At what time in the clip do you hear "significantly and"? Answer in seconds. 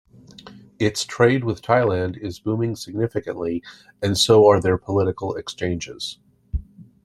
2.75-4.17